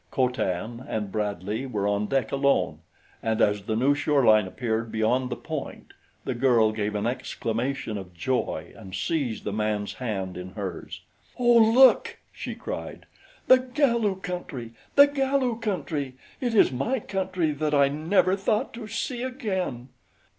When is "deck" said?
2.07-2.31